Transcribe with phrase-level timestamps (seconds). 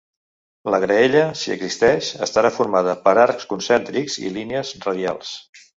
[0.75, 5.37] La graella, si existeix, estarà formada per arcs concèntrics i línies radials.